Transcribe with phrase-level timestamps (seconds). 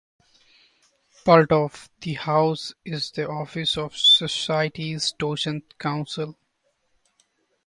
[1.25, 6.35] Part of the house is the office of the Society’s Docent Council.